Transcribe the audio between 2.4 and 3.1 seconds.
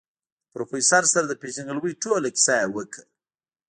يې وکړه.